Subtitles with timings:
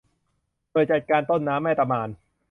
[0.71, 2.09] หน่วยจัดการต้นน้ำแม่ตะมาน